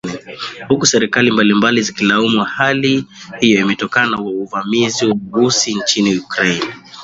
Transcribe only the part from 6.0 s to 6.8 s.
Ukraine